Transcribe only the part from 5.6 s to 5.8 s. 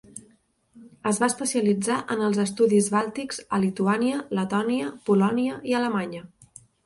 i